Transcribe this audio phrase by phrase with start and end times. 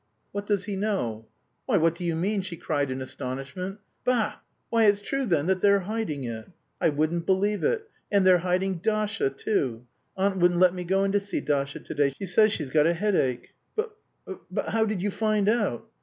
[0.31, 1.27] "What does he know?"
[1.67, 3.77] "Why, what do you mean?" she cried in astonishment.
[4.03, 4.37] "Bah,
[4.71, 6.49] why it's true then that they're hiding it!
[6.81, 7.87] I wouldn't believe it!
[8.11, 9.85] And they're hiding Dasha, too.
[10.17, 12.09] Aunt wouldn't let me go in to see Dasha to day.
[12.17, 13.95] She says she's got a headache." "But...
[14.49, 15.87] but how did you find out?"